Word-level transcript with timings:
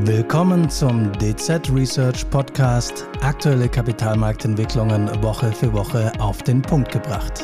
Willkommen 0.00 0.70
zum 0.70 1.12
DZ 1.18 1.70
Research 1.70 2.28
Podcast. 2.30 3.06
Aktuelle 3.20 3.68
Kapitalmarktentwicklungen 3.68 5.22
Woche 5.22 5.52
für 5.52 5.70
Woche 5.74 6.10
auf 6.18 6.42
den 6.42 6.62
Punkt 6.62 6.90
gebracht. 6.90 7.42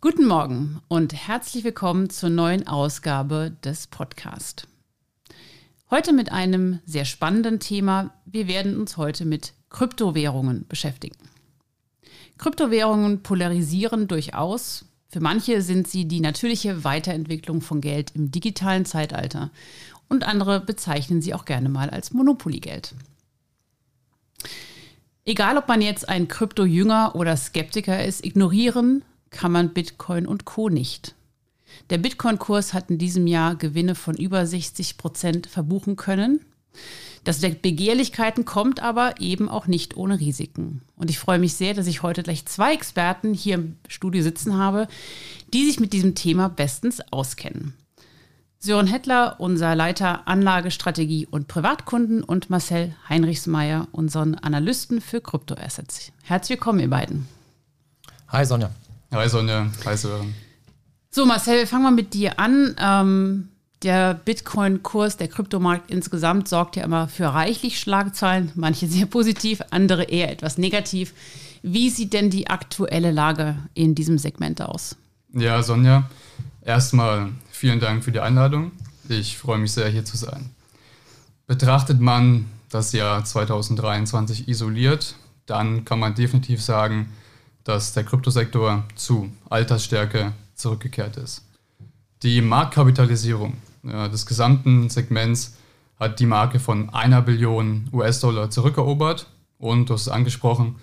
Guten 0.00 0.24
Morgen 0.24 0.80
und 0.86 1.14
herzlich 1.14 1.64
willkommen 1.64 2.08
zur 2.08 2.30
neuen 2.30 2.68
Ausgabe 2.68 3.56
des 3.64 3.88
Podcasts. 3.88 4.68
Heute 5.90 6.12
mit 6.12 6.30
einem 6.30 6.78
sehr 6.86 7.04
spannenden 7.04 7.58
Thema. 7.58 8.14
Wir 8.24 8.46
werden 8.46 8.78
uns 8.78 8.96
heute 8.96 9.24
mit 9.24 9.52
Kryptowährungen 9.68 10.64
beschäftigen. 10.68 11.18
Kryptowährungen 12.38 13.24
polarisieren 13.24 14.06
durchaus. 14.06 14.84
Für 15.16 15.22
manche 15.22 15.62
sind 15.62 15.88
sie 15.88 16.04
die 16.04 16.20
natürliche 16.20 16.84
Weiterentwicklung 16.84 17.62
von 17.62 17.80
Geld 17.80 18.12
im 18.14 18.30
digitalen 18.30 18.84
Zeitalter 18.84 19.50
und 20.10 20.24
andere 20.24 20.60
bezeichnen 20.60 21.22
sie 21.22 21.32
auch 21.32 21.46
gerne 21.46 21.70
mal 21.70 21.88
als 21.88 22.12
Monopoliegeld. 22.12 22.94
Egal, 25.24 25.56
ob 25.56 25.68
man 25.68 25.80
jetzt 25.80 26.06
ein 26.06 26.28
Krypto-Jünger 26.28 27.14
oder 27.14 27.34
Skeptiker 27.34 28.04
ist, 28.04 28.26
ignorieren 28.26 29.06
kann 29.30 29.52
man 29.52 29.72
Bitcoin 29.72 30.26
und 30.26 30.44
Co. 30.44 30.68
nicht. 30.68 31.14
Der 31.88 31.96
Bitcoin-Kurs 31.96 32.74
hat 32.74 32.90
in 32.90 32.98
diesem 32.98 33.26
Jahr 33.26 33.56
Gewinne 33.56 33.94
von 33.94 34.16
über 34.16 34.44
60 34.44 34.98
Prozent 34.98 35.46
verbuchen 35.46 35.96
können. 35.96 36.40
Das 37.26 37.40
Deck 37.40 37.60
Begehrlichkeiten 37.60 38.44
kommt 38.44 38.78
aber 38.78 39.20
eben 39.20 39.48
auch 39.48 39.66
nicht 39.66 39.96
ohne 39.96 40.20
Risiken. 40.20 40.82
Und 40.94 41.10
ich 41.10 41.18
freue 41.18 41.40
mich 41.40 41.54
sehr, 41.54 41.74
dass 41.74 41.88
ich 41.88 42.04
heute 42.04 42.22
gleich 42.22 42.46
zwei 42.46 42.72
Experten 42.72 43.34
hier 43.34 43.56
im 43.56 43.76
Studio 43.88 44.22
sitzen 44.22 44.56
habe, 44.56 44.86
die 45.52 45.66
sich 45.66 45.80
mit 45.80 45.92
diesem 45.92 46.14
Thema 46.14 46.48
bestens 46.48 47.00
auskennen. 47.10 47.74
Sören 48.60 48.86
Hettler, 48.86 49.40
unser 49.40 49.74
Leiter 49.74 50.28
Anlagestrategie 50.28 51.26
und 51.26 51.48
Privatkunden 51.48 52.22
und 52.22 52.48
Marcel 52.48 52.94
Heinrichsmeier, 53.08 53.88
unseren 53.90 54.36
Analysten 54.36 55.00
für 55.00 55.20
Kryptoassets. 55.20 56.12
Herzlich 56.22 56.60
willkommen, 56.60 56.78
ihr 56.78 56.90
beiden. 56.90 57.26
Hi 58.28 58.46
Sonja. 58.46 58.70
Hi 59.10 59.28
Sonja, 59.28 59.68
hi 59.84 59.96
Sören. 59.96 60.32
So 61.10 61.26
Marcel, 61.26 61.66
fangen 61.66 61.82
wir 61.82 61.90
mit 61.90 62.14
dir 62.14 62.38
an. 62.38 62.76
Ähm, 62.78 63.48
der 63.82 64.14
Bitcoin-Kurs, 64.14 65.16
der 65.16 65.28
Kryptomarkt 65.28 65.90
insgesamt 65.90 66.48
sorgt 66.48 66.76
ja 66.76 66.84
immer 66.84 67.08
für 67.08 67.26
reichlich 67.26 67.78
Schlagzeilen, 67.78 68.52
manche 68.54 68.86
sehr 68.88 69.06
positiv, 69.06 69.60
andere 69.70 70.04
eher 70.04 70.30
etwas 70.30 70.58
negativ. 70.58 71.12
Wie 71.62 71.90
sieht 71.90 72.12
denn 72.12 72.30
die 72.30 72.48
aktuelle 72.48 73.10
Lage 73.10 73.56
in 73.74 73.94
diesem 73.94 74.18
Segment 74.18 74.62
aus? 74.62 74.96
Ja, 75.32 75.62
Sonja, 75.62 76.08
erstmal 76.62 77.30
vielen 77.50 77.80
Dank 77.80 78.04
für 78.04 78.12
die 78.12 78.20
Einladung. 78.20 78.72
Ich 79.08 79.36
freue 79.36 79.58
mich 79.58 79.72
sehr, 79.72 79.88
hier 79.88 80.04
zu 80.04 80.16
sein. 80.16 80.50
Betrachtet 81.46 82.00
man 82.00 82.46
das 82.70 82.92
Jahr 82.92 83.24
2023 83.24 84.48
isoliert, 84.48 85.14
dann 85.46 85.84
kann 85.84 85.98
man 85.98 86.14
definitiv 86.14 86.62
sagen, 86.62 87.12
dass 87.64 87.92
der 87.92 88.04
Kryptosektor 88.04 88.84
zu 88.94 89.30
Altersstärke 89.48 90.32
zurückgekehrt 90.54 91.16
ist. 91.16 91.42
Die 92.22 92.40
Marktkapitalisierung 92.40 93.54
ja, 93.88 94.08
des 94.08 94.26
gesamten 94.26 94.88
Segments 94.90 95.56
hat 95.98 96.20
die 96.20 96.26
Marke 96.26 96.58
von 96.58 96.90
einer 96.90 97.22
Billion 97.22 97.88
US-Dollar 97.92 98.50
zurückerobert 98.50 99.30
und 99.58 99.88
du 99.88 99.94
hast 99.94 100.02
es 100.02 100.08
angesprochen, 100.08 100.76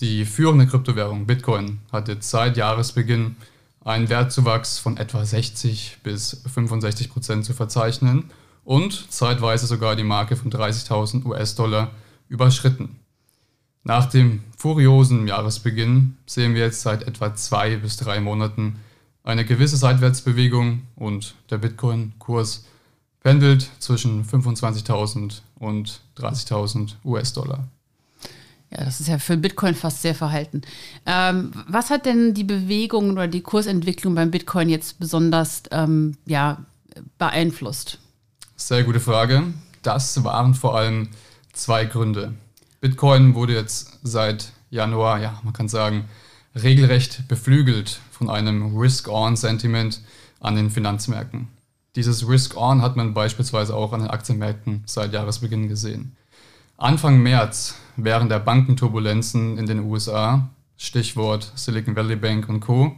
die 0.00 0.24
führende 0.24 0.66
Kryptowährung 0.66 1.26
Bitcoin 1.26 1.80
hat 1.92 2.08
jetzt 2.08 2.30
seit 2.30 2.56
Jahresbeginn 2.56 3.36
einen 3.84 4.08
Wertzuwachs 4.08 4.78
von 4.78 4.96
etwa 4.96 5.24
60 5.24 5.98
bis 6.02 6.42
65 6.52 7.10
Prozent 7.10 7.44
zu 7.44 7.52
verzeichnen 7.52 8.30
und 8.64 9.12
zeitweise 9.12 9.66
sogar 9.66 9.94
die 9.94 10.04
Marke 10.04 10.36
von 10.36 10.50
30.000 10.50 11.24
US-Dollar 11.26 11.90
überschritten. 12.28 12.96
Nach 13.82 14.06
dem 14.06 14.42
furiosen 14.56 15.28
Jahresbeginn 15.28 16.16
sehen 16.26 16.54
wir 16.54 16.62
jetzt 16.62 16.80
seit 16.80 17.02
etwa 17.02 17.34
zwei 17.34 17.76
bis 17.76 17.98
drei 17.98 18.20
Monaten 18.20 18.76
eine 19.24 19.44
gewisse 19.44 19.76
Seitwärtsbewegung 19.76 20.82
und 20.94 21.34
der 21.50 21.58
Bitcoin-Kurs 21.58 22.64
pendelt 23.20 23.68
zwischen 23.78 24.24
25.000 24.24 25.40
und 25.58 26.00
30.000 26.18 26.96
US-Dollar. 27.04 27.66
Ja, 28.70 28.84
das 28.84 29.00
ist 29.00 29.08
ja 29.08 29.18
für 29.18 29.36
Bitcoin 29.36 29.74
fast 29.74 30.02
sehr 30.02 30.14
verhalten. 30.14 30.62
Ähm, 31.06 31.52
was 31.66 31.90
hat 31.90 32.06
denn 32.06 32.34
die 32.34 32.44
Bewegung 32.44 33.12
oder 33.12 33.26
die 33.26 33.40
Kursentwicklung 33.40 34.14
beim 34.14 34.30
Bitcoin 34.30 34.68
jetzt 34.68 34.98
besonders 34.98 35.62
ähm, 35.70 36.16
ja, 36.26 36.64
beeinflusst? 37.18 37.98
Sehr 38.56 38.84
gute 38.84 39.00
Frage. 39.00 39.44
Das 39.82 40.22
waren 40.22 40.54
vor 40.54 40.76
allem 40.76 41.08
zwei 41.52 41.84
Gründe. 41.86 42.34
Bitcoin 42.80 43.34
wurde 43.34 43.54
jetzt 43.54 44.00
seit 44.02 44.52
Januar, 44.70 45.20
ja, 45.20 45.40
man 45.44 45.52
kann 45.54 45.68
sagen, 45.68 46.04
regelrecht 46.54 47.26
beflügelt 47.28 48.00
von 48.24 48.34
einem 48.34 48.76
Risk-On-Sentiment 48.76 50.00
an 50.40 50.56
den 50.56 50.70
Finanzmärkten. 50.70 51.48
Dieses 51.94 52.26
Risk-On 52.26 52.80
hat 52.80 52.96
man 52.96 53.12
beispielsweise 53.12 53.76
auch 53.76 53.92
an 53.92 54.00
den 54.00 54.10
Aktienmärkten 54.10 54.82
seit 54.86 55.12
Jahresbeginn 55.12 55.68
gesehen. 55.68 56.16
Anfang 56.76 57.22
März, 57.22 57.76
während 57.96 58.30
der 58.30 58.40
Bankenturbulenzen 58.40 59.58
in 59.58 59.66
den 59.66 59.80
USA, 59.80 60.48
Stichwort 60.76 61.52
Silicon 61.54 61.94
Valley 61.94 62.16
Bank 62.16 62.48
und 62.48 62.60
Co., 62.60 62.96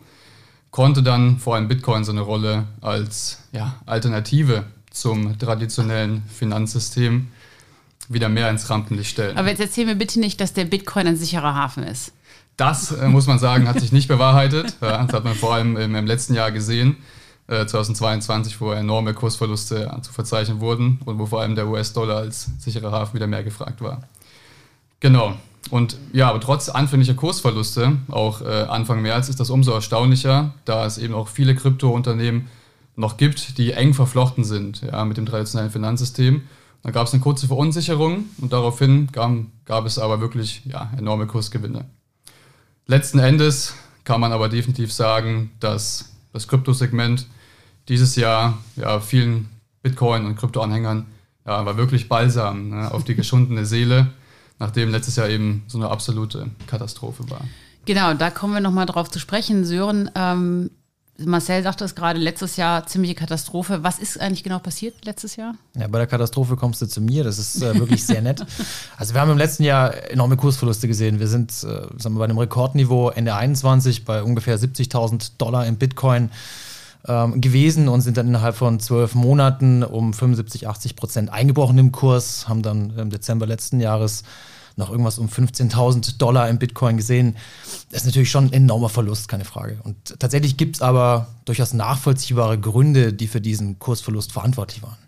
konnte 0.71 1.03
dann 1.03 1.39
vor 1.39 1.57
allem 1.57 1.69
Bitcoin 1.69 2.05
seine 2.05 2.21
Rolle 2.21 2.69
als 2.81 3.41
ja, 3.53 3.75
Alternative 3.85 4.65
zum 4.91 5.39
traditionellen 5.39 6.23
Finanzsystem 6.29 7.29
wieder 8.09 8.29
mehr 8.29 8.49
ins 8.49 8.71
Rampenlicht 8.71 9.11
stellen. 9.11 9.37
Aber 9.37 9.49
jetzt 9.49 9.61
erzähl 9.61 9.87
mir 9.87 9.97
bitte 9.97 10.21
nicht, 10.21 10.41
dass 10.41 10.53
der 10.53 10.65
Bitcoin 10.67 11.09
ein 11.09 11.17
sicherer 11.17 11.55
Hafen 11.55 11.83
ist. 11.83 12.13
Das, 12.57 12.93
äh, 12.93 13.09
muss 13.09 13.27
man 13.27 13.39
sagen, 13.39 13.69
hat 13.69 13.81
sich 13.81 13.93
nicht 13.93 14.09
bewahrheitet. 14.09 14.77
Das 14.81 15.13
hat 15.13 15.25
man 15.25 15.35
vor 15.35 15.55
allem 15.55 15.77
im, 15.77 15.95
im 15.95 16.07
letzten 16.07 16.35
Jahr 16.35 16.51
gesehen, 16.53 16.97
äh, 17.49 17.67
2022, 17.67 18.61
wo 18.61 18.73
enorme 18.73 19.15
Kursverluste 19.15 19.91
zu 20.03 20.13
verzeichnen 20.13 20.61
wurden 20.61 21.01
und 21.05 21.19
wo 21.19 21.27
vor 21.27 21.41
allem 21.41 21.55
der 21.55 21.69
US-Dollar 21.69 22.17
als 22.19 22.51
sicherer 22.59 22.93
Hafen 22.93 23.15
wieder 23.15 23.27
mehr 23.27 23.45
gefragt 23.45 23.81
war. 23.83 24.03
Genau. 25.01 25.35
Und 25.71 25.99
ja, 26.13 26.29
aber 26.31 26.41
trotz 26.41 26.69
anfänglicher 26.69 27.15
Kursverluste, 27.15 27.99
auch 28.09 28.41
äh, 28.41 28.67
Anfang 28.69 29.03
März, 29.03 29.29
ist 29.29 29.41
das 29.41 29.51
umso 29.51 29.73
erstaunlicher, 29.73 30.55
da 30.65 30.87
es 30.87 30.97
eben 30.97 31.13
auch 31.13 31.29
viele 31.29 31.55
Kryptounternehmen 31.55 32.49
noch 32.95 33.17
gibt, 33.17 33.59
die 33.59 33.73
eng 33.73 33.93
verflochten 33.93 34.45
sind 34.45 34.83
ja, 34.83 35.05
mit 35.05 35.17
dem 35.17 35.27
traditionellen 35.27 35.73
Finanzsystem. 35.73 36.43
Da 36.83 36.93
gab 36.93 37.07
es 37.07 37.13
eine 37.13 37.23
kurze 37.23 37.49
Verunsicherung 37.49 38.27
und 38.39 38.53
daraufhin 38.53 39.09
gab, 39.13 39.33
gab 39.65 39.87
es 39.87 39.99
aber 39.99 40.21
wirklich 40.21 40.63
ja, 40.67 40.91
enorme 40.97 41.27
Kursgewinne. 41.27 41.85
Letzten 42.87 43.19
Endes 43.19 43.75
kann 44.05 44.21
man 44.21 44.33
aber 44.33 44.49
definitiv 44.49 44.93
sagen, 44.93 45.51
dass 45.59 46.13
das 46.33 46.47
Kryptosegment 46.47 47.27
dieses 47.89 48.17
Jahr 48.17 48.59
ja, 48.77 49.01
vielen 49.01 49.49
Bitcoin- 49.83 50.27
und 50.27 50.37
Kryptoanhängern 50.37 51.07
ja, 51.45 51.65
war 51.67 51.77
wirklich 51.77 52.09
balsam 52.09 52.71
ne, 52.71 52.93
auf 52.93 53.05
die 53.05 53.15
geschundene 53.17 53.67
Seele, 53.67 54.09
nachdem 54.59 54.91
letztes 54.91 55.17
Jahr 55.17 55.29
eben 55.29 55.65
so 55.67 55.79
eine 55.79 55.89
absolute 55.91 56.51
Katastrophe 56.67 57.29
war. 57.31 57.43
Genau, 57.87 58.15
da 58.15 58.31
kommen 58.31 58.55
wir 58.55 58.61
nochmal 58.61 58.87
drauf 58.87 59.11
zu 59.11 59.19
sprechen. 59.19 59.65
Sören, 59.65 60.11
ähm, 60.15 60.71
Marcel 61.19 61.63
sagte 61.63 61.85
es 61.85 61.95
gerade, 61.95 62.19
letztes 62.19 62.57
Jahr 62.57 62.87
ziemliche 62.87 63.15
Katastrophe. 63.15 63.83
Was 63.83 63.99
ist 63.99 64.21
eigentlich 64.21 64.45
genau 64.45 64.59
passiert 64.59 65.05
letztes 65.05 65.37
Jahr? 65.37 65.55
Ja, 65.75 65.89
bei 65.89 65.99
der 65.99 66.07
Katastrophe 66.07 66.57
kommst 66.57 66.83
du 66.83 66.87
zu 66.87 67.01
mir. 67.01 67.25
Das 67.25 67.39
ist 67.39 67.63
äh, 67.63 67.79
wirklich 67.79 68.05
sehr 68.05 68.23
nett. 68.23 68.45
Also 68.99 69.15
wir 69.15 69.21
haben 69.21 69.31
im 69.31 69.39
letzten 69.39 69.63
Jahr 69.63 70.11
enorme 70.11 70.37
Kursverluste 70.37 70.89
gesehen. 70.89 71.21
Wir 71.21 71.29
sind 71.29 71.51
äh, 71.51 71.55
sagen 71.99 72.15
wir, 72.15 72.19
bei 72.19 72.25
einem 72.25 72.39
Rekordniveau 72.39 73.11
Ende 73.11 73.35
21 73.35 74.05
bei 74.05 74.23
ungefähr 74.23 74.59
70.000 74.59 75.33
Dollar 75.39 75.67
im 75.67 75.77
Bitcoin 75.77 76.31
ähm, 77.07 77.41
gewesen 77.41 77.89
und 77.89 78.01
sind 78.01 78.17
dann 78.17 78.27
innerhalb 78.29 78.57
von 78.57 78.81
zwölf 78.81 79.15
Monaten 79.15 79.83
um 79.83 80.13
75, 80.13 80.67
80 80.67 80.97
Prozent 80.97 81.31
eingebrochen 81.31 81.79
im 81.79 81.93
Kurs, 81.93 82.49
haben 82.49 82.63
dann 82.63 82.97
im 82.97 83.11
Dezember 83.11 83.47
letzten 83.47 83.81
Jahres 83.81 84.25
noch 84.77 84.91
irgendwas 84.91 85.19
um 85.19 85.29
15.000 85.29 86.19
Dollar 86.19 86.49
im 86.49 86.59
Bitcoin 86.59 86.97
gesehen. 86.97 87.37
Das 87.91 88.03
ist 88.03 88.07
natürlich 88.07 88.31
schon 88.31 88.47
ein 88.47 88.53
enormer 88.53 88.91
Verlust, 88.91 89.29
keine 89.29 89.47
Frage. 89.47 89.81
Und 89.83 90.19
tatsächlich 90.19 90.57
gibt 90.57 90.77
es 90.77 90.83
aber 90.83 91.29
durchaus 91.47 91.73
nachvollziehbare 91.73 92.59
Gründe, 92.61 93.13
die 93.13 93.27
für 93.27 93.41
diesen 93.41 93.79
Kursverlust 93.79 94.33
verantwortlich 94.33 94.83
waren. 94.83 94.99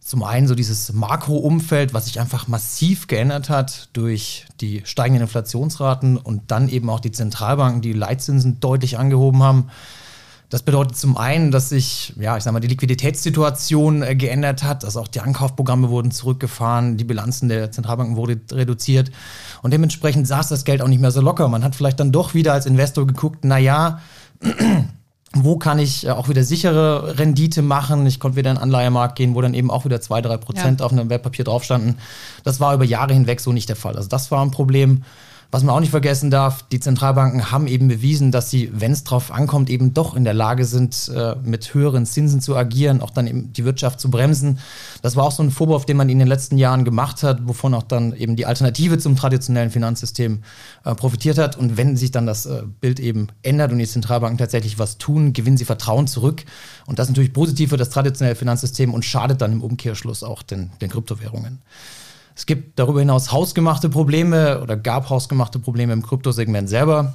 Zum 0.00 0.22
einen 0.22 0.46
so 0.46 0.54
dieses 0.54 0.92
Makroumfeld, 0.92 1.92
was 1.92 2.04
sich 2.04 2.20
einfach 2.20 2.46
massiv 2.46 3.08
geändert 3.08 3.48
hat 3.48 3.88
durch 3.92 4.46
die 4.60 4.82
steigenden 4.84 5.22
Inflationsraten 5.22 6.16
und 6.16 6.52
dann 6.52 6.68
eben 6.68 6.90
auch 6.90 7.00
die 7.00 7.10
Zentralbanken, 7.10 7.82
die 7.82 7.92
Leitzinsen 7.92 8.60
deutlich 8.60 8.98
angehoben 8.98 9.42
haben. 9.42 9.70
Das 10.48 10.62
bedeutet 10.62 10.96
zum 10.96 11.16
einen, 11.16 11.50
dass 11.50 11.70
sich, 11.70 12.14
ja, 12.20 12.36
ich 12.36 12.44
sag 12.44 12.52
mal, 12.52 12.60
die 12.60 12.68
Liquiditätssituation 12.68 14.02
äh, 14.02 14.14
geändert 14.14 14.62
hat, 14.62 14.84
also 14.84 15.00
auch 15.00 15.08
die 15.08 15.20
Ankaufprogramme 15.20 15.90
wurden 15.90 16.12
zurückgefahren, 16.12 16.96
die 16.96 17.04
Bilanzen 17.04 17.48
der 17.48 17.72
Zentralbanken 17.72 18.16
wurden 18.16 18.40
reduziert 18.52 19.10
und 19.62 19.72
dementsprechend 19.72 20.28
saß 20.28 20.48
das 20.48 20.64
Geld 20.64 20.82
auch 20.82 20.88
nicht 20.88 21.00
mehr 21.00 21.10
so 21.10 21.20
locker. 21.20 21.48
Man 21.48 21.64
hat 21.64 21.74
vielleicht 21.74 21.98
dann 21.98 22.12
doch 22.12 22.34
wieder 22.34 22.52
als 22.52 22.66
Investor 22.66 23.06
geguckt, 23.06 23.40
na 23.42 23.58
ja, 23.58 24.00
wo 25.32 25.56
kann 25.56 25.80
ich 25.80 26.06
äh, 26.06 26.10
auch 26.10 26.28
wieder 26.28 26.44
sichere 26.44 27.18
Rendite 27.18 27.62
machen. 27.62 28.06
Ich 28.06 28.20
konnte 28.20 28.36
wieder 28.36 28.50
in 28.50 28.56
den 28.56 28.62
Anleihemarkt 28.62 29.16
gehen, 29.16 29.34
wo 29.34 29.40
dann 29.40 29.54
eben 29.54 29.70
auch 29.72 29.84
wieder 29.84 29.96
2-3 29.96 30.36
Prozent 30.38 30.80
ja. 30.80 30.86
auf 30.86 30.92
einem 30.92 31.10
Wertpapier 31.10 31.44
drauf 31.44 31.64
standen. 31.64 31.96
Das 32.44 32.60
war 32.60 32.72
über 32.72 32.84
Jahre 32.84 33.14
hinweg 33.14 33.40
so 33.40 33.52
nicht 33.52 33.68
der 33.68 33.76
Fall. 33.76 33.96
Also 33.96 34.08
das 34.08 34.30
war 34.30 34.44
ein 34.44 34.52
Problem. 34.52 35.02
Was 35.50 35.62
man 35.62 35.74
auch 35.74 35.80
nicht 35.80 35.90
vergessen 35.90 36.30
darf, 36.30 36.64
die 36.68 36.80
Zentralbanken 36.80 37.52
haben 37.52 37.66
eben 37.68 37.88
bewiesen, 37.88 38.32
dass 38.32 38.50
sie, 38.50 38.70
wenn 38.72 38.92
es 38.92 39.04
drauf 39.04 39.30
ankommt, 39.30 39.70
eben 39.70 39.94
doch 39.94 40.16
in 40.16 40.24
der 40.24 40.34
Lage 40.34 40.64
sind, 40.64 41.10
äh, 41.14 41.36
mit 41.42 41.72
höheren 41.72 42.04
Zinsen 42.04 42.40
zu 42.40 42.56
agieren, 42.56 43.00
auch 43.00 43.10
dann 43.10 43.26
eben 43.26 43.52
die 43.52 43.64
Wirtschaft 43.64 44.00
zu 44.00 44.10
bremsen. 44.10 44.58
Das 45.02 45.14
war 45.14 45.24
auch 45.24 45.32
so 45.32 45.42
ein 45.42 45.50
Vorwurf, 45.50 45.86
den 45.86 45.96
man 45.96 46.08
in 46.08 46.18
den 46.18 46.26
letzten 46.26 46.58
Jahren 46.58 46.84
gemacht 46.84 47.22
hat, 47.22 47.46
wovon 47.46 47.74
auch 47.74 47.84
dann 47.84 48.12
eben 48.14 48.34
die 48.34 48.44
Alternative 48.44 48.98
zum 48.98 49.16
traditionellen 49.16 49.70
Finanzsystem 49.70 50.42
äh, 50.84 50.94
profitiert 50.94 51.38
hat. 51.38 51.56
Und 51.56 51.76
wenn 51.76 51.96
sich 51.96 52.10
dann 52.10 52.26
das 52.26 52.46
äh, 52.46 52.62
Bild 52.80 52.98
eben 52.98 53.28
ändert 53.42 53.70
und 53.70 53.78
die 53.78 53.86
Zentralbanken 53.86 54.38
tatsächlich 54.38 54.78
was 54.78 54.98
tun, 54.98 55.32
gewinnen 55.32 55.56
sie 55.56 55.64
Vertrauen 55.64 56.08
zurück. 56.08 56.44
Und 56.86 56.98
das 56.98 57.06
ist 57.06 57.10
natürlich 57.10 57.32
positiv 57.32 57.70
für 57.70 57.76
das 57.76 57.90
traditionelle 57.90 58.36
Finanzsystem 58.36 58.92
und 58.92 59.04
schadet 59.04 59.40
dann 59.40 59.52
im 59.52 59.62
Umkehrschluss 59.62 60.22
auch 60.24 60.42
den, 60.42 60.70
den 60.80 60.90
Kryptowährungen. 60.90 61.60
Es 62.36 62.44
gibt 62.44 62.78
darüber 62.78 63.00
hinaus 63.00 63.32
hausgemachte 63.32 63.88
Probleme 63.88 64.60
oder 64.60 64.76
gab 64.76 65.08
hausgemachte 65.08 65.58
Probleme 65.58 65.94
im 65.94 66.02
Kryptosegment 66.02 66.68
selber. 66.68 67.14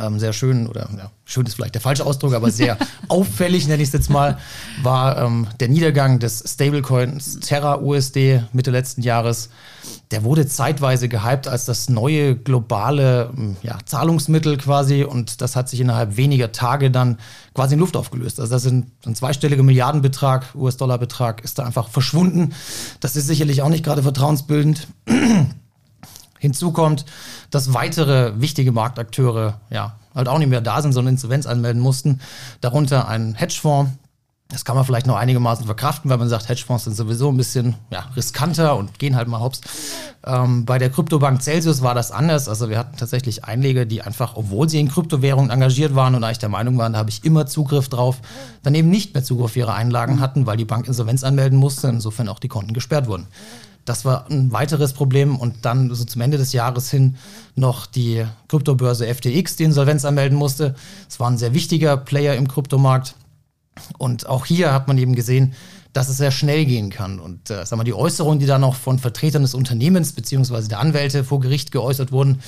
Ähm, 0.00 0.18
sehr 0.18 0.32
schön, 0.32 0.66
oder 0.66 0.88
ja, 0.96 1.10
schön 1.24 1.46
ist 1.46 1.54
vielleicht 1.54 1.74
der 1.74 1.80
falsche 1.80 2.04
Ausdruck, 2.04 2.34
aber 2.34 2.50
sehr 2.50 2.78
auffällig, 3.08 3.66
nenne 3.66 3.82
ich 3.82 3.88
es 3.88 3.92
jetzt 3.92 4.10
mal, 4.10 4.38
war 4.82 5.18
ähm, 5.18 5.46
der 5.60 5.68
Niedergang 5.68 6.18
des 6.18 6.42
Stablecoins 6.46 7.40
Terra 7.40 7.80
USD 7.80 8.42
Mitte 8.52 8.70
letzten 8.70 9.02
Jahres. 9.02 9.50
Der 10.10 10.24
wurde 10.24 10.46
zeitweise 10.46 11.08
gehypt 11.08 11.48
als 11.48 11.64
das 11.64 11.88
neue 11.88 12.36
globale 12.36 13.30
hm, 13.34 13.56
ja, 13.62 13.78
Zahlungsmittel 13.84 14.56
quasi 14.58 15.04
und 15.04 15.40
das 15.40 15.56
hat 15.56 15.68
sich 15.68 15.80
innerhalb 15.80 16.16
weniger 16.16 16.52
Tage 16.52 16.90
dann 16.90 17.18
quasi 17.54 17.74
in 17.74 17.80
Luft 17.80 17.96
aufgelöst. 17.96 18.38
Also 18.38 18.52
das 18.52 18.62
sind 18.62 18.86
ein 19.06 19.14
zweistelliger 19.14 19.62
Milliardenbetrag, 19.62 20.54
US-Dollar-Betrag 20.54 21.42
ist 21.42 21.58
da 21.58 21.64
einfach 21.64 21.88
verschwunden. 21.88 22.54
Das 23.00 23.16
ist 23.16 23.26
sicherlich 23.26 23.62
auch 23.62 23.68
nicht 23.68 23.84
gerade 23.84 24.02
vertrauensbildend. 24.02 24.86
Hinzu 26.42 26.72
kommt, 26.72 27.04
dass 27.52 27.72
weitere 27.72 28.40
wichtige 28.40 28.72
Marktakteure 28.72 29.60
ja 29.70 29.94
halt 30.12 30.26
auch 30.26 30.38
nicht 30.38 30.48
mehr 30.48 30.60
da 30.60 30.82
sind, 30.82 30.92
sondern 30.92 31.14
Insolvenz 31.14 31.46
anmelden 31.46 31.80
mussten. 31.80 32.20
Darunter 32.60 33.06
ein 33.06 33.34
Hedgefonds. 33.34 33.92
Das 34.48 34.64
kann 34.64 34.74
man 34.74 34.84
vielleicht 34.84 35.06
noch 35.06 35.14
einigermaßen 35.14 35.64
verkraften, 35.64 36.10
weil 36.10 36.18
man 36.18 36.28
sagt, 36.28 36.48
Hedgefonds 36.48 36.84
sind 36.84 36.94
sowieso 36.94 37.30
ein 37.30 37.36
bisschen 37.36 37.76
ja, 37.90 38.06
riskanter 38.16 38.76
und 38.76 38.98
gehen 38.98 39.14
halt 39.14 39.28
mal 39.28 39.40
hops. 39.40 39.60
Ähm, 40.26 40.66
bei 40.66 40.78
der 40.78 40.90
Kryptobank 40.90 41.40
Celsius 41.40 41.80
war 41.80 41.94
das 41.94 42.10
anders. 42.10 42.48
Also 42.48 42.68
wir 42.68 42.76
hatten 42.76 42.96
tatsächlich 42.96 43.44
Einleger, 43.44 43.86
die 43.86 44.02
einfach, 44.02 44.34
obwohl 44.34 44.68
sie 44.68 44.80
in 44.80 44.88
Kryptowährungen 44.88 45.50
engagiert 45.50 45.94
waren 45.94 46.16
und 46.16 46.24
eigentlich 46.24 46.38
der 46.38 46.48
Meinung 46.48 46.76
waren, 46.76 46.94
da 46.94 46.98
habe 46.98 47.08
ich 47.08 47.24
immer 47.24 47.46
Zugriff 47.46 47.88
drauf, 47.88 48.20
dann 48.64 48.74
eben 48.74 48.90
nicht 48.90 49.14
mehr 49.14 49.22
Zugriff 49.22 49.44
auf 49.44 49.56
ihre 49.56 49.74
Einlagen 49.74 50.18
hatten, 50.18 50.44
weil 50.44 50.56
die 50.56 50.64
Bank 50.64 50.88
Insolvenz 50.88 51.22
anmelden 51.22 51.56
musste, 51.56 51.86
insofern 51.86 52.28
auch 52.28 52.40
die 52.40 52.48
Konten 52.48 52.74
gesperrt 52.74 53.06
wurden. 53.06 53.28
Das 53.84 54.04
war 54.04 54.30
ein 54.30 54.52
weiteres 54.52 54.92
Problem. 54.92 55.36
Und 55.36 55.64
dann 55.64 55.92
so 55.94 56.04
zum 56.04 56.20
Ende 56.20 56.38
des 56.38 56.52
Jahres 56.52 56.90
hin 56.90 57.16
noch 57.54 57.86
die 57.86 58.24
Kryptobörse 58.48 59.12
FTX, 59.12 59.56
die 59.56 59.64
Insolvenz 59.64 60.04
anmelden 60.04 60.38
musste. 60.38 60.74
Es 61.08 61.18
war 61.20 61.30
ein 61.30 61.38
sehr 61.38 61.54
wichtiger 61.54 61.96
Player 61.96 62.34
im 62.36 62.48
Kryptomarkt. 62.48 63.14
Und 63.98 64.26
auch 64.26 64.46
hier 64.46 64.72
hat 64.72 64.88
man 64.88 64.98
eben 64.98 65.14
gesehen, 65.14 65.54
dass 65.92 66.08
es 66.08 66.16
sehr 66.16 66.30
schnell 66.30 66.64
gehen 66.64 66.90
kann. 66.90 67.20
Und 67.20 67.50
äh, 67.50 67.66
sag 67.66 67.76
mal, 67.76 67.84
die 67.84 67.94
Äußerungen, 67.94 68.38
die 68.38 68.46
da 68.46 68.58
noch 68.58 68.76
von 68.76 68.98
Vertretern 68.98 69.42
des 69.42 69.54
Unternehmens 69.54 70.12
bzw. 70.12 70.68
der 70.68 70.80
Anwälte 70.80 71.24
vor 71.24 71.40
Gericht 71.40 71.72
geäußert 71.72 72.12
wurden, 72.12 72.40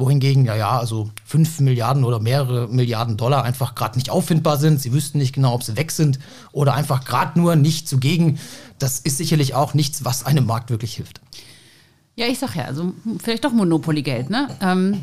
wohingegen, 0.00 0.44
ja, 0.44 0.56
ja, 0.56 0.78
also 0.78 1.10
5 1.26 1.60
Milliarden 1.60 2.04
oder 2.04 2.18
mehrere 2.18 2.68
Milliarden 2.68 3.16
Dollar 3.16 3.44
einfach 3.44 3.74
gerade 3.74 3.96
nicht 3.98 4.10
auffindbar 4.10 4.58
sind. 4.58 4.80
Sie 4.80 4.92
wüssten 4.92 5.18
nicht 5.18 5.34
genau, 5.34 5.54
ob 5.54 5.62
sie 5.62 5.76
weg 5.76 5.90
sind 5.90 6.18
oder 6.52 6.74
einfach 6.74 7.04
gerade 7.04 7.38
nur 7.38 7.56
nicht 7.56 7.88
zugegen. 7.88 8.38
Das 8.78 8.98
ist 8.98 9.18
sicherlich 9.18 9.54
auch 9.54 9.74
nichts, 9.74 10.04
was 10.04 10.26
einem 10.26 10.46
Markt 10.46 10.70
wirklich 10.70 10.96
hilft. 10.96 11.20
Ja, 12.16 12.26
ich 12.26 12.38
sag 12.38 12.56
ja, 12.56 12.64
also 12.64 12.92
vielleicht 13.22 13.44
doch 13.44 13.52
Monopoly-Geld, 13.52 14.30
ne? 14.30 14.48
Ähm 14.60 15.02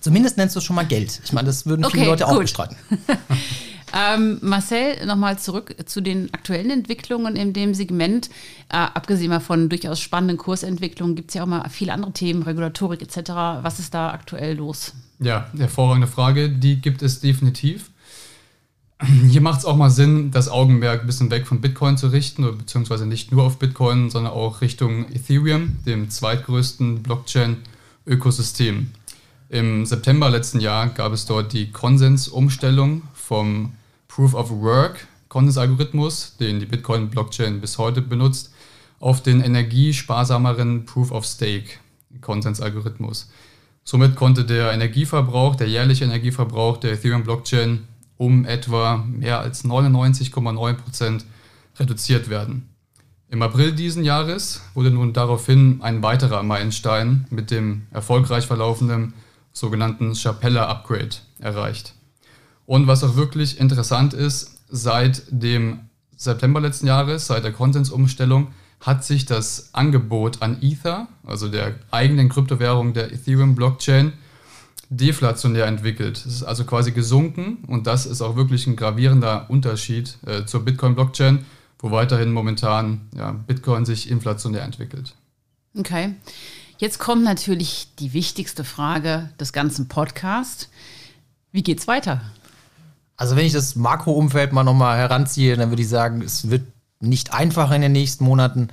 Zumindest 0.00 0.36
nennst 0.36 0.54
du 0.54 0.58
es 0.58 0.64
schon 0.64 0.76
mal 0.76 0.84
Geld. 0.84 1.22
Ich 1.24 1.32
meine, 1.32 1.46
das 1.46 1.64
würden 1.64 1.82
viele 1.90 2.02
okay, 2.02 2.10
Leute 2.10 2.24
gut. 2.24 2.32
auch 2.34 2.38
bestreiten. 2.38 2.76
Ähm, 3.96 4.38
Marcel, 4.42 5.06
nochmal 5.06 5.38
zurück 5.38 5.76
zu 5.86 6.00
den 6.00 6.34
aktuellen 6.34 6.70
Entwicklungen 6.70 7.36
in 7.36 7.52
dem 7.52 7.74
Segment. 7.74 8.28
Äh, 8.68 8.76
abgesehen 8.76 9.30
mal 9.30 9.38
von 9.38 9.68
durchaus 9.68 10.00
spannenden 10.00 10.36
Kursentwicklungen 10.36 11.14
gibt 11.14 11.30
es 11.30 11.34
ja 11.34 11.44
auch 11.44 11.46
mal 11.46 11.68
viele 11.68 11.92
andere 11.92 12.12
Themen, 12.12 12.42
Regulatorik 12.42 13.02
etc. 13.02 13.30
Was 13.62 13.78
ist 13.78 13.94
da 13.94 14.10
aktuell 14.10 14.56
los? 14.56 14.94
Ja, 15.20 15.48
hervorragende 15.56 16.08
Frage. 16.08 16.48
Die 16.50 16.80
gibt 16.80 17.02
es 17.02 17.20
definitiv. 17.20 17.90
Hier 19.28 19.40
macht 19.40 19.60
es 19.60 19.64
auch 19.64 19.76
mal 19.76 19.90
Sinn, 19.90 20.32
das 20.32 20.48
Augenmerk 20.48 21.02
ein 21.02 21.06
bisschen 21.06 21.30
weg 21.30 21.46
von 21.46 21.60
Bitcoin 21.60 21.96
zu 21.96 22.08
richten, 22.08 22.42
beziehungsweise 22.58 23.06
nicht 23.06 23.30
nur 23.30 23.44
auf 23.44 23.58
Bitcoin, 23.58 24.10
sondern 24.10 24.32
auch 24.32 24.60
Richtung 24.60 25.06
Ethereum, 25.12 25.76
dem 25.86 26.10
zweitgrößten 26.10 27.02
Blockchain-Ökosystem. 27.02 28.90
Im 29.50 29.86
September 29.86 30.30
letzten 30.30 30.58
Jahr 30.58 30.88
gab 30.88 31.12
es 31.12 31.26
dort 31.26 31.52
die 31.52 31.70
Konsensumstellung 31.70 33.02
vom 33.12 33.72
Proof 34.14 34.34
of 34.34 34.48
Work 34.52 35.08
Konsensalgorithmus, 35.28 36.36
den 36.38 36.60
die 36.60 36.66
Bitcoin-Blockchain 36.66 37.60
bis 37.60 37.78
heute 37.78 38.00
benutzt, 38.00 38.54
auf 39.00 39.24
den 39.24 39.40
energiesparsameren 39.40 40.84
Proof 40.84 41.10
of 41.10 41.24
Stake 41.24 41.70
Konsensalgorithmus. 42.20 43.28
Somit 43.82 44.14
konnte 44.14 44.44
der 44.44 44.70
Energieverbrauch, 44.70 45.56
der 45.56 45.68
jährliche 45.68 46.04
Energieverbrauch 46.04 46.76
der 46.76 46.92
Ethereum-Blockchain 46.92 47.88
um 48.16 48.44
etwa 48.44 48.98
mehr 48.98 49.40
als 49.40 49.64
99,9% 49.64 51.24
reduziert 51.80 52.28
werden. 52.28 52.68
Im 53.30 53.42
April 53.42 53.72
diesen 53.72 54.04
Jahres 54.04 54.62
wurde 54.74 54.92
nun 54.92 55.12
daraufhin 55.12 55.80
ein 55.82 56.04
weiterer 56.04 56.44
Meilenstein 56.44 57.26
mit 57.30 57.50
dem 57.50 57.88
erfolgreich 57.90 58.46
verlaufenden 58.46 59.12
sogenannten 59.52 60.14
Chapella 60.14 60.68
Upgrade 60.68 61.16
erreicht. 61.40 61.94
Und 62.66 62.86
was 62.86 63.04
auch 63.04 63.16
wirklich 63.16 63.60
interessant 63.60 64.14
ist, 64.14 64.58
seit 64.68 65.22
dem 65.28 65.80
September 66.16 66.60
letzten 66.60 66.86
Jahres, 66.86 67.26
seit 67.26 67.44
der 67.44 67.52
Contents-Umstellung, 67.52 68.48
hat 68.80 69.04
sich 69.04 69.24
das 69.24 69.70
Angebot 69.72 70.42
an 70.42 70.58
Ether, 70.62 71.08
also 71.26 71.48
der 71.48 71.76
eigenen 71.90 72.28
Kryptowährung 72.28 72.92
der 72.92 73.12
Ethereum-Blockchain, 73.12 74.12
deflationär 74.90 75.66
entwickelt. 75.66 76.18
Es 76.18 76.26
ist 76.26 76.42
also 76.42 76.64
quasi 76.64 76.92
gesunken 76.92 77.64
und 77.66 77.86
das 77.86 78.06
ist 78.06 78.20
auch 78.20 78.36
wirklich 78.36 78.66
ein 78.66 78.76
gravierender 78.76 79.48
Unterschied 79.48 80.18
äh, 80.26 80.44
zur 80.44 80.64
Bitcoin-Blockchain, 80.64 81.44
wo 81.78 81.90
weiterhin 81.90 82.32
momentan 82.32 83.08
ja, 83.16 83.32
Bitcoin 83.32 83.84
sich 83.84 84.10
inflationär 84.10 84.62
entwickelt. 84.62 85.14
Okay. 85.76 86.14
Jetzt 86.78 86.98
kommt 86.98 87.24
natürlich 87.24 87.88
die 87.98 88.12
wichtigste 88.12 88.64
Frage 88.64 89.30
des 89.40 89.52
ganzen 89.52 89.88
Podcasts. 89.88 90.68
Wie 91.52 91.62
geht's 91.62 91.86
weiter? 91.86 92.20
Also 93.16 93.36
wenn 93.36 93.46
ich 93.46 93.52
das 93.52 93.76
Makroumfeld 93.76 94.52
mal 94.52 94.64
nochmal 94.64 94.98
heranziehe, 94.98 95.56
dann 95.56 95.70
würde 95.70 95.82
ich 95.82 95.88
sagen, 95.88 96.20
es 96.22 96.50
wird 96.50 96.62
nicht 97.00 97.32
einfacher 97.32 97.76
in 97.76 97.82
den 97.82 97.92
nächsten 97.92 98.24
Monaten. 98.24 98.68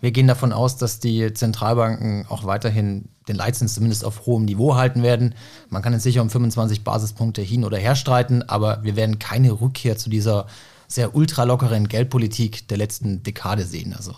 Wir 0.00 0.10
gehen 0.12 0.26
davon 0.26 0.52
aus, 0.52 0.76
dass 0.76 1.00
die 1.00 1.32
Zentralbanken 1.32 2.26
auch 2.28 2.44
weiterhin 2.44 3.08
den 3.28 3.36
Leitzins 3.36 3.74
zumindest 3.74 4.04
auf 4.04 4.26
hohem 4.26 4.44
Niveau 4.44 4.76
halten 4.76 5.02
werden. 5.02 5.34
Man 5.68 5.82
kann 5.82 5.92
jetzt 5.92 6.02
sicher 6.02 6.22
um 6.22 6.30
25 6.30 6.84
Basispunkte 6.84 7.42
hin 7.42 7.64
oder 7.64 7.78
her 7.78 7.96
streiten, 7.96 8.42
aber 8.42 8.82
wir 8.82 8.96
werden 8.96 9.18
keine 9.18 9.60
Rückkehr 9.60 9.96
zu 9.96 10.10
dieser 10.10 10.46
sehr 10.86 11.14
ultralockeren 11.14 11.88
Geldpolitik 11.88 12.68
der 12.68 12.78
letzten 12.78 13.22
Dekade 13.22 13.64
sehen. 13.64 13.92
Also 13.94 14.14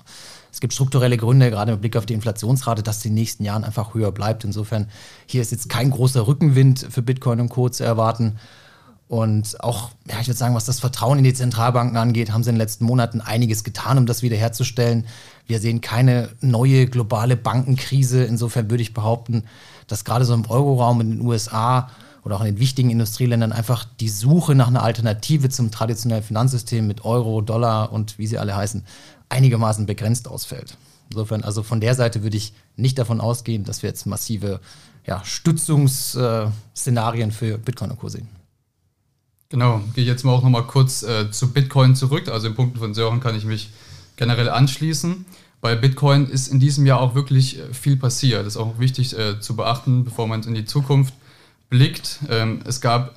es 0.52 0.60
gibt 0.60 0.72
strukturelle 0.72 1.16
Gründe, 1.16 1.50
gerade 1.50 1.72
mit 1.72 1.80
Blick 1.80 1.96
auf 1.96 2.06
die 2.06 2.14
Inflationsrate, 2.14 2.82
dass 2.82 3.00
den 3.00 3.14
nächsten 3.14 3.44
Jahren 3.44 3.64
einfach 3.64 3.94
höher 3.94 4.12
bleibt. 4.12 4.44
Insofern 4.44 4.88
hier 5.26 5.42
ist 5.42 5.50
jetzt 5.52 5.68
kein 5.68 5.90
großer 5.90 6.26
Rückenwind 6.26 6.86
für 6.90 7.02
Bitcoin 7.02 7.40
und 7.40 7.48
Co. 7.48 7.68
zu 7.68 7.84
erwarten. 7.84 8.36
Und 9.10 9.60
auch, 9.64 9.90
ja, 10.08 10.20
ich 10.20 10.28
würde 10.28 10.38
sagen, 10.38 10.54
was 10.54 10.66
das 10.66 10.78
Vertrauen 10.78 11.18
in 11.18 11.24
die 11.24 11.34
Zentralbanken 11.34 11.96
angeht, 11.96 12.32
haben 12.32 12.44
sie 12.44 12.50
in 12.50 12.54
den 12.54 12.60
letzten 12.60 12.84
Monaten 12.84 13.20
einiges 13.20 13.64
getan, 13.64 13.98
um 13.98 14.06
das 14.06 14.22
wiederherzustellen. 14.22 15.04
Wir 15.48 15.58
sehen 15.58 15.80
keine 15.80 16.28
neue 16.40 16.86
globale 16.86 17.36
Bankenkrise. 17.36 18.22
Insofern 18.22 18.70
würde 18.70 18.84
ich 18.84 18.94
behaupten, 18.94 19.42
dass 19.88 20.04
gerade 20.04 20.24
so 20.24 20.32
im 20.32 20.48
Euroraum 20.48 21.00
in 21.00 21.10
den 21.10 21.22
USA 21.22 21.90
oder 22.22 22.36
auch 22.36 22.40
in 22.42 22.54
den 22.54 22.60
wichtigen 22.60 22.88
Industrieländern 22.88 23.50
einfach 23.50 23.84
die 23.98 24.08
Suche 24.08 24.54
nach 24.54 24.68
einer 24.68 24.84
Alternative 24.84 25.48
zum 25.48 25.72
traditionellen 25.72 26.22
Finanzsystem 26.22 26.86
mit 26.86 27.04
Euro, 27.04 27.40
Dollar 27.40 27.92
und 27.92 28.16
wie 28.16 28.28
sie 28.28 28.38
alle 28.38 28.54
heißen, 28.54 28.84
einigermaßen 29.28 29.86
begrenzt 29.86 30.28
ausfällt. 30.28 30.76
Insofern, 31.10 31.42
also 31.42 31.64
von 31.64 31.80
der 31.80 31.96
Seite 31.96 32.22
würde 32.22 32.36
ich 32.36 32.52
nicht 32.76 32.96
davon 32.96 33.20
ausgehen, 33.20 33.64
dass 33.64 33.82
wir 33.82 33.90
jetzt 33.90 34.06
massive 34.06 34.60
ja, 35.04 35.20
Stützungsszenarien 35.24 37.32
für 37.32 37.58
Bitcoin 37.58 37.90
und 37.90 37.98
Co. 37.98 38.08
sehen. 38.08 38.39
Genau, 39.50 39.82
gehe 39.94 40.04
jetzt 40.04 40.24
mal 40.24 40.32
auch 40.32 40.44
nochmal 40.44 40.64
kurz 40.64 41.02
äh, 41.02 41.30
zu 41.32 41.52
Bitcoin 41.52 41.96
zurück. 41.96 42.28
Also 42.28 42.46
in 42.46 42.54
Punkten 42.54 42.78
von 42.78 42.94
Sören 42.94 43.18
kann 43.18 43.34
ich 43.34 43.44
mich 43.44 43.70
generell 44.16 44.48
anschließen. 44.48 45.26
Bei 45.60 45.74
Bitcoin 45.74 46.26
ist 46.26 46.48
in 46.48 46.60
diesem 46.60 46.86
Jahr 46.86 47.00
auch 47.00 47.16
wirklich 47.16 47.58
äh, 47.58 47.74
viel 47.74 47.96
passiert. 47.96 48.46
Das 48.46 48.54
ist 48.54 48.56
auch 48.56 48.78
wichtig 48.78 49.18
äh, 49.18 49.40
zu 49.40 49.56
beachten, 49.56 50.04
bevor 50.04 50.28
man 50.28 50.44
in 50.44 50.54
die 50.54 50.66
Zukunft 50.66 51.14
blickt. 51.68 52.20
Ähm, 52.28 52.60
es 52.64 52.80
gab 52.80 53.16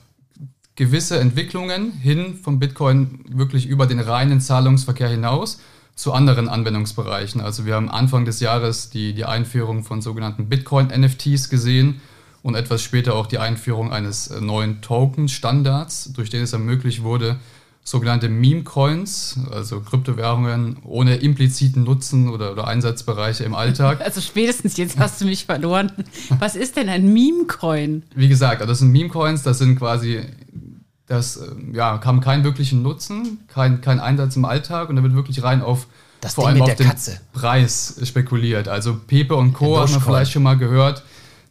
gewisse 0.76 1.20
Entwicklungen 1.20 1.92
hin 1.92 2.40
vom 2.42 2.58
Bitcoin 2.58 3.20
wirklich 3.30 3.68
über 3.68 3.86
den 3.86 4.00
reinen 4.00 4.42
Zahlungsverkehr 4.42 5.10
hinaus 5.10 5.60
zu 5.96 6.14
anderen 6.14 6.50
Anwendungsbereichen. 6.50 7.42
Also 7.42 7.68
wir 7.68 7.76
haben 7.76 7.92
Anfang 7.92 8.26
des 8.26 8.40
Jahres 8.40 8.90
die, 8.90 9.14
die 9.14 9.26
Einführung 9.26 9.84
von 9.84 10.02
sogenannten 10.02 10.50
Bitcoin-NFTs 10.50 11.50
gesehen 11.50 12.02
und 12.44 12.56
etwas 12.56 12.84
später 12.84 13.16
auch 13.16 13.26
die 13.26 13.40
Einführung 13.40 13.92
eines 13.92 14.28
äh, 14.28 14.40
neuen 14.40 14.82
Token-Standards, 14.82 16.14
durch 16.14 16.30
den 16.30 16.44
es 16.44 16.54
ermöglicht 16.54 17.02
wurde, 17.02 17.38
sogenannte 17.86 18.30
Meme-Coins, 18.30 19.40
also 19.52 19.82
Kryptowährungen 19.82 20.78
ohne 20.84 21.16
impliziten 21.16 21.84
Nutzen 21.84 22.30
oder, 22.30 22.52
oder, 22.54 22.68
Einsatzbereiche 22.68 23.44
im 23.44 23.56
Alltag. 23.56 24.00
Also 24.04 24.22
spätestens 24.22 24.78
jetzt 24.78 25.00
hast 25.00 25.22
du 25.22 25.26
mich 25.26 25.46
verloren. 25.46 25.92
Was 26.40 26.56
ist 26.56 26.76
denn 26.76 26.90
ein 26.90 27.12
Meme-Coin? 27.12 28.04
Wie 28.16 28.28
gesagt, 28.28 28.62
das 28.62 28.80
sind 28.80 28.92
Meme-Coins, 28.92 29.44
das 29.44 29.58
sind 29.58 29.78
quasi, 29.80 30.22
das 31.08 31.38
äh, 31.38 31.50
ja, 31.74 32.02
haben 32.04 32.20
keinen 32.20 32.44
wirklichen 32.44 32.84
Nutzen, 32.84 33.40
kein, 33.48 33.82
kein 33.82 34.00
Einsatz 34.00 34.36
im 34.36 34.46
Alltag 34.46 34.90
und 34.90 34.98
da 34.98 35.04
wird 35.04 35.16
wirklich 35.16 35.44
rein 35.44 35.62
auf 35.62 35.88
das 36.20 36.36
vor 36.36 36.52
Ding 36.52 36.62
allem 36.62 36.72
auf 36.72 36.76
den 36.76 36.88
Katze. 36.88 37.20
Preis 37.34 38.00
spekuliert. 38.04 38.68
Also 38.68 38.96
Pepe 38.96 39.36
und 39.36 39.54
Co. 39.54 39.78
haben 39.78 39.92
wir 39.92 40.02
vielleicht 40.02 40.32
schon 40.32 40.44
mal 40.44 40.58
gehört. 40.58 41.04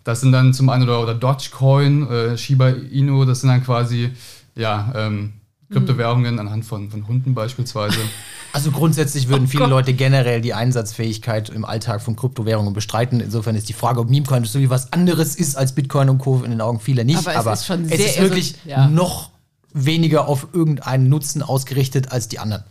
Das 0.04 0.20
sind 0.20 0.32
dann 0.32 0.52
zum 0.52 0.68
einen 0.68 0.84
oder, 0.84 1.00
oder 1.00 1.14
Dogecoin, 1.14 2.08
äh, 2.10 2.38
Shiba 2.38 2.68
Inu, 2.68 3.24
das 3.24 3.40
sind 3.40 3.50
dann 3.50 3.64
quasi 3.64 4.10
ja, 4.54 4.92
ähm, 4.94 5.34
Kryptowährungen 5.70 6.38
anhand 6.38 6.64
von, 6.64 6.90
von 6.90 7.06
Hunden 7.08 7.34
beispielsweise. 7.34 7.98
Also 8.54 8.70
grundsätzlich 8.70 9.28
würden 9.28 9.44
oh 9.46 9.48
viele 9.48 9.66
Leute 9.66 9.94
generell 9.94 10.42
die 10.42 10.52
Einsatzfähigkeit 10.52 11.48
im 11.48 11.64
Alltag 11.64 12.02
von 12.02 12.16
Kryptowährungen 12.16 12.74
bestreiten. 12.74 13.18
Insofern 13.20 13.56
ist 13.56 13.70
die 13.70 13.72
Frage, 13.72 14.00
ob 14.00 14.10
Memecoin 14.10 14.44
so 14.44 14.58
wie 14.58 14.68
was 14.68 14.92
anderes 14.92 15.36
ist 15.36 15.56
als 15.56 15.74
Bitcoin 15.74 16.10
und 16.10 16.18
Co. 16.18 16.42
in 16.44 16.50
den 16.50 16.60
Augen 16.60 16.78
vieler 16.78 17.04
nicht. 17.04 17.16
Aber 17.16 17.30
es 17.30 17.36
Aber 17.38 17.52
ist 17.54 17.64
schon 17.64 17.86
es 17.86 17.98
ist 17.98 18.20
wirklich 18.20 18.56
ja. 18.66 18.88
noch 18.88 19.30
weniger 19.72 20.28
auf 20.28 20.48
irgendeinen 20.52 21.08
Nutzen 21.08 21.42
ausgerichtet 21.42 22.12
als 22.12 22.28
die 22.28 22.40
anderen. 22.40 22.62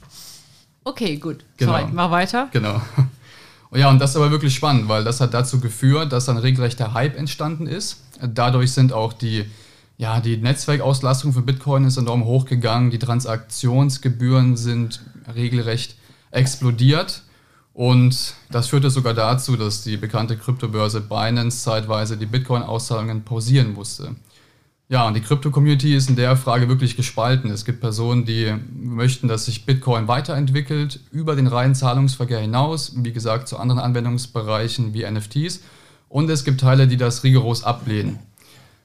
Okay, 0.84 1.18
gut. 1.18 1.46
Genau. 1.58 1.72
Sorry, 1.72 1.86
mach 1.92 2.12
weiter. 2.12 2.50
Genau. 2.52 2.80
Ja, 3.74 3.90
und 3.90 4.00
das 4.00 4.12
ist 4.12 4.16
aber 4.18 4.32
wirklich 4.32 4.54
spannend, 4.54 4.90
weil 4.90 5.04
das 5.04 5.22
hat 5.22 5.34
dazu 5.34 5.60
geführt, 5.60 6.12
dass 6.12 6.28
ein 6.28 6.38
regelrechter 6.38 6.94
Hype 6.94 7.18
entstanden 7.18 7.68
ist. 7.68 8.04
Dadurch 8.22 8.74
sind 8.74 8.92
auch 8.92 9.13
die 9.13 9.46
ja, 10.01 10.20
die 10.20 10.38
Netzwerkauslastung 10.38 11.32
für 11.32 11.44
Bitcoin 11.44 11.86
ist 11.86 11.98
enorm 11.98 12.25
hochgegangen, 12.25 12.90
die 12.90 12.98
Transaktionsgebühren 12.98 14.58
sind 14.58 15.00
regelrecht 15.36 15.96
explodiert 16.32 17.22
und 17.75 18.34
das 18.50 18.70
führte 18.70 18.90
sogar 18.90 19.13
dazu, 19.13 19.56
dass 19.56 19.84
die 19.84 19.98
bekannte 19.98 20.38
Kryptobörse 20.38 21.01
Binance 21.01 21.62
zeitweise 21.62 22.18
die 22.18 22.25
Bitcoin-Auszahlungen 22.25 23.24
pausieren 23.24 23.74
musste. 23.74 24.16
Ja, 24.92 25.08
und 25.08 25.14
die 25.14 25.22
Krypto-Community 25.22 25.96
ist 25.96 26.10
in 26.10 26.18
der 26.18 26.36
Frage 26.36 26.68
wirklich 26.68 26.98
gespalten. 26.98 27.50
Es 27.50 27.64
gibt 27.64 27.80
Personen, 27.80 28.26
die 28.26 28.54
möchten, 28.76 29.30
dass 29.30 29.46
sich 29.46 29.66
Bitcoin 29.66 30.10
weiterentwickelt 30.10 31.00
über 31.14 31.38
den 31.38 31.48
reinen 31.48 31.76
Zahlungsverkehr 31.76 32.42
hinaus, 32.42 32.92
wie 32.98 33.14
gesagt, 33.14 33.48
zu 33.48 33.58
anderen 33.58 33.80
Anwendungsbereichen 33.80 34.94
wie 34.94 35.10
NFTs. 35.10 35.62
Und 36.10 36.30
es 36.30 36.44
gibt 36.44 36.60
Teile, 36.60 36.90
die 36.90 36.98
das 36.98 37.24
rigoros 37.24 37.64
ablehnen. 37.64 38.20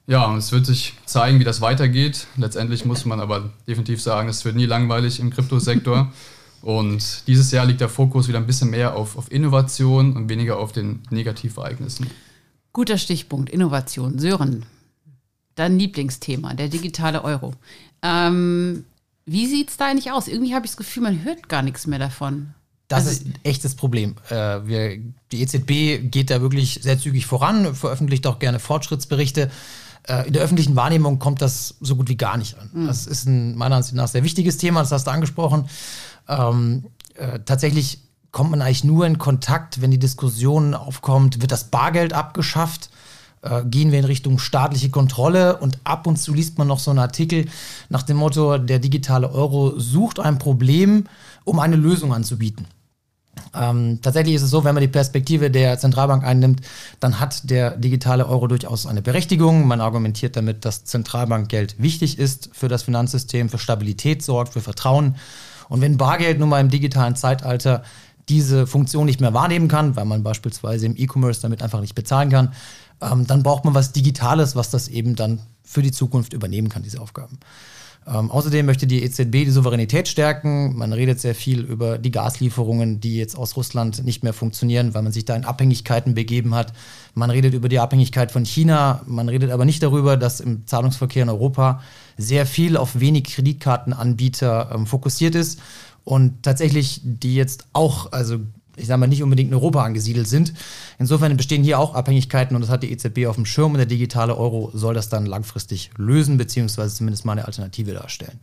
Ja, 0.07 0.27
und 0.27 0.37
es 0.37 0.53
wird 0.53 0.65
sich 0.65 0.95
zeigen, 1.07 1.41
wie 1.41 1.45
das 1.45 1.61
weitergeht. 1.61 2.29
Letztendlich 2.37 2.85
muss 2.85 3.05
man 3.05 3.19
aber 3.19 3.51
definitiv 3.67 4.01
sagen, 4.01 4.29
es 4.29 4.45
wird 4.45 4.55
nie 4.55 4.67
langweilig 4.67 5.19
im 5.19 5.31
Kryptosektor. 5.31 6.13
Und 6.63 7.27
dieses 7.27 7.51
Jahr 7.51 7.67
liegt 7.67 7.81
der 7.81 7.89
Fokus 7.89 8.29
wieder 8.29 8.39
ein 8.39 8.47
bisschen 8.47 8.71
mehr 8.71 8.95
auf, 8.95 9.19
auf 9.19 9.33
Innovation 9.33 10.15
und 10.15 10.29
weniger 10.29 10.61
auf 10.61 10.71
den 10.71 11.01
Negativereignissen. 11.11 12.07
Guter 12.73 12.97
Stichpunkt, 12.97 13.51
Innovation. 13.51 14.21
Sören, 14.21 14.67
dein 15.57 15.79
Lieblingsthema, 15.79 16.55
der 16.55 16.69
digitale 16.69 17.25
Euro. 17.25 17.53
Ähm, 18.03 18.85
wie 19.25 19.47
sieht 19.47 19.71
es 19.71 19.77
da 19.77 19.87
eigentlich 19.87 20.13
aus? 20.13 20.29
Irgendwie 20.29 20.55
habe 20.55 20.65
ich 20.65 20.71
das 20.71 20.77
Gefühl, 20.77 21.03
man 21.03 21.25
hört 21.25 21.49
gar 21.49 21.63
nichts 21.63 21.89
mehr 21.89 21.99
davon. 21.99 22.55
Das 22.89 23.09
also, 23.09 23.11
ist 23.11 23.27
echt 23.43 23.65
das 23.65 23.75
Problem. 23.75 24.15
Äh, 24.31 24.35
wir, 24.67 24.99
die 25.33 25.43
EZB 25.43 26.09
geht 26.11 26.31
da 26.31 26.41
wirklich 26.41 26.79
sehr 26.83 26.99
zügig 26.99 27.27
voran, 27.27 27.75
veröffentlicht 27.75 28.27
auch 28.29 28.39
gerne 28.39 28.61
Fortschrittsberichte. 28.61 29.51
Äh, 30.05 30.29
in 30.29 30.33
der 30.33 30.43
öffentlichen 30.43 30.77
Wahrnehmung 30.77 31.19
kommt 31.19 31.43
das 31.43 31.75
so 31.81 31.97
gut 31.97 32.09
wie 32.09 32.17
gar 32.17 32.37
nicht 32.37 32.57
an. 32.59 32.71
Mhm. 32.73 32.87
Das 32.87 33.09
ist 33.09 33.27
ein 33.27 33.57
meiner 33.57 33.77
Ansicht 33.77 33.97
nach 33.97 34.07
sehr 34.07 34.23
wichtiges 34.23 34.59
Thema, 34.59 34.81
das 34.81 34.93
hast 34.93 35.09
du 35.09 35.11
angesprochen. 35.11 35.69
Ähm, 36.29 36.85
äh, 37.15 37.41
tatsächlich 37.45 37.99
kommt 38.31 38.51
man 38.51 38.63
eigentlich 38.63 38.85
nur 38.85 39.07
in 39.07 39.19
Kontakt, 39.19 39.81
wenn 39.81 39.91
die 39.91 39.99
Diskussion 39.99 40.75
aufkommt, 40.75 41.41
wird 41.41 41.51
das 41.51 41.65
Bargeld 41.65 42.13
abgeschafft? 42.13 42.91
Äh, 43.47 43.65
gehen 43.67 43.93
wir 43.93 43.99
in 43.99 44.05
Richtung 44.05 44.39
staatliche 44.39 44.91
Kontrolle 44.91 45.59
und 45.59 45.79
ab 45.85 46.07
und 46.07 46.17
zu 46.17 46.35
liest 46.35 46.59
man 46.59 46.67
noch 46.67 46.79
so 46.79 46.91
einen 46.91 46.99
Artikel 46.99 47.47
nach 47.89 48.03
dem 48.03 48.17
Motto, 48.17 48.59
der 48.59 48.79
digitale 48.79 49.31
Euro 49.31 49.79
sucht 49.79 50.19
ein 50.21 50.39
Problem, 50.39 51.05
um 51.45 51.59
eine 51.59 51.77
Lösung 51.77 52.13
anzubieten. 52.13 52.67
Ähm, 53.55 54.01
tatsächlich 54.03 54.35
ist 54.35 54.43
es 54.43 54.51
so, 54.51 54.65
wenn 54.65 54.75
man 54.75 54.81
die 54.81 54.89
Perspektive 54.89 55.51
der 55.51 55.79
Zentralbank 55.79 56.25
einnimmt, 56.25 56.63
dann 57.01 57.21
hat 57.21 57.49
der 57.51 57.77
digitale 57.77 58.27
Euro 58.27 58.47
durchaus 58.47 58.87
eine 58.87 59.03
Berechtigung. 59.03 59.67
Man 59.67 59.81
argumentiert 59.81 60.37
damit, 60.37 60.65
dass 60.65 60.85
Zentralbankgeld 60.85 61.81
wichtig 61.81 62.19
ist 62.19 62.51
für 62.53 62.69
das 62.69 62.85
Finanzsystem, 62.85 63.49
für 63.49 63.59
Stabilität 63.59 64.23
sorgt, 64.23 64.55
für 64.55 64.63
Vertrauen. 64.63 65.17
Und 65.69 65.81
wenn 65.83 65.99
Bargeld 65.99 66.39
nun 66.39 66.49
mal 66.49 66.61
im 66.61 66.71
digitalen 66.71 67.15
Zeitalter 67.15 67.83
diese 68.29 68.67
Funktion 68.67 69.07
nicht 69.07 69.21
mehr 69.21 69.35
wahrnehmen 69.35 69.69
kann, 69.69 69.95
weil 69.95 70.05
man 70.05 70.23
beispielsweise 70.23 70.87
im 70.87 70.97
E-Commerce 70.97 71.41
damit 71.41 71.63
einfach 71.63 71.81
nicht 71.81 71.95
bezahlen 71.95 72.31
kann, 72.31 72.53
ähm, 73.01 73.27
dann 73.27 73.43
braucht 73.43 73.65
man 73.65 73.75
was 73.75 73.93
Digitales, 73.93 74.57
was 74.57 74.71
das 74.71 74.89
eben 74.89 75.17
dann 75.17 75.41
für 75.63 75.83
die 75.83 75.93
Zukunft 75.93 76.33
übernehmen 76.33 76.69
kann, 76.69 76.83
diese 76.83 77.01
Aufgaben. 77.01 77.39
Ähm, 78.09 78.31
außerdem 78.31 78.65
möchte 78.65 78.87
die 78.87 79.03
EZB 79.03 79.33
die 79.33 79.51
Souveränität 79.51 80.07
stärken. 80.07 80.77
Man 80.77 80.93
redet 80.93 81.21
sehr 81.21 81.35
viel 81.35 81.61
über 81.61 81.99
die 81.99 82.13
Gaslieferungen, 82.13 83.01
die 83.01 83.17
jetzt 83.17 83.37
aus 83.37 83.57
Russland 83.57 84.05
nicht 84.05 84.23
mehr 84.23 84.33
funktionieren, 84.33 84.95
weil 84.95 85.03
man 85.03 85.11
sich 85.11 85.25
da 85.25 85.35
in 85.35 85.45
Abhängigkeiten 85.45 86.15
begeben 86.15 86.55
hat. 86.55 86.73
Man 87.15 87.31
redet 87.31 87.53
über 87.53 87.69
die 87.69 87.81
Abhängigkeit 87.81 88.31
von 88.31 88.45
China. 88.45 89.03
Man 89.07 89.29
redet 89.29 89.51
aber 89.51 89.65
nicht 89.65 89.83
darüber, 89.83 90.17
dass 90.17 90.39
im 90.39 90.67
Zahlungsverkehr 90.69 91.25
in 91.25 91.31
Europa 91.31 91.83
sehr 92.17 92.47
viel 92.47 92.77
auf 92.77 93.01
wenig 93.01 93.25
Kreditkartenanbieter 93.25 94.71
ähm, 94.73 94.87
fokussiert 94.87 95.35
ist 95.35 95.61
und 96.05 96.45
tatsächlich 96.45 97.01
die 97.03 97.35
jetzt 97.35 97.67
auch, 97.73 98.13
also 98.13 98.39
ich 98.77 98.87
sage 98.87 98.99
mal, 98.99 99.07
nicht 99.07 99.23
unbedingt 99.23 99.51
in 99.51 99.55
Europa 99.55 99.83
angesiedelt 99.83 100.29
sind. 100.29 100.53
Insofern 100.99 101.37
bestehen 101.37 101.65
hier 101.65 101.79
auch 101.79 101.95
Abhängigkeiten 101.95 102.55
und 102.55 102.63
das 102.63 102.71
hat 102.71 102.83
die 102.83 102.93
EZB 102.93 103.27
auf 103.27 103.37
dem 103.37 103.47
Schirm 103.47 103.73
und 103.73 103.79
der 103.79 103.87
digitale 103.87 104.37
Euro 104.37 104.71
soll 104.75 104.95
das 104.95 105.09
dann 105.09 105.27
langfristig 105.27 105.91
lösen, 105.97 106.37
beziehungsweise 106.37 106.95
zumindest 106.95 107.25
mal 107.25 107.33
eine 107.33 107.47
Alternative 107.47 107.93
darstellen. 107.93 108.39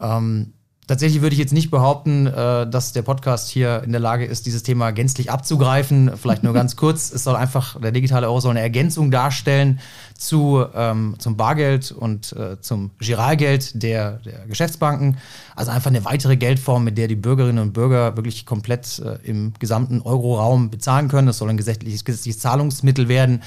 Ähm, 0.00 0.52
Tatsächlich 0.86 1.20
würde 1.20 1.34
ich 1.34 1.40
jetzt 1.40 1.52
nicht 1.52 1.72
behaupten, 1.72 2.28
äh, 2.28 2.70
dass 2.70 2.92
der 2.92 3.02
Podcast 3.02 3.48
hier 3.48 3.82
in 3.82 3.90
der 3.90 4.00
Lage 4.00 4.24
ist, 4.24 4.46
dieses 4.46 4.62
Thema 4.62 4.92
gänzlich 4.92 5.32
abzugreifen. 5.32 6.12
Vielleicht 6.16 6.44
nur 6.44 6.52
ganz 6.52 6.76
kurz. 6.76 7.10
Es 7.10 7.24
soll 7.24 7.34
einfach, 7.34 7.80
der 7.80 7.90
digitale 7.90 8.28
Euro 8.28 8.38
soll 8.40 8.52
eine 8.52 8.60
Ergänzung 8.60 9.10
darstellen 9.10 9.80
zu, 10.16 10.64
ähm, 10.74 11.16
zum 11.18 11.36
Bargeld 11.36 11.90
und 11.90 12.32
äh, 12.34 12.60
zum 12.60 12.92
Giralgeld 13.00 13.82
der, 13.82 14.20
der 14.24 14.46
Geschäftsbanken. 14.46 15.16
Also 15.56 15.72
einfach 15.72 15.90
eine 15.90 16.04
weitere 16.04 16.36
Geldform, 16.36 16.84
mit 16.84 16.96
der 16.98 17.08
die 17.08 17.16
Bürgerinnen 17.16 17.58
und 17.58 17.72
Bürger 17.72 18.16
wirklich 18.16 18.46
komplett 18.46 19.00
äh, 19.00 19.18
im 19.24 19.54
gesamten 19.58 20.02
Euroraum 20.02 20.70
bezahlen 20.70 21.08
können. 21.08 21.26
Es 21.26 21.38
soll 21.38 21.50
ein 21.50 21.56
gesetzliches, 21.56 22.04
gesetzliches 22.04 22.40
Zahlungsmittel 22.40 23.08
werden 23.08 23.42